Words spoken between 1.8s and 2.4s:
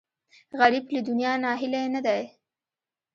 نه دی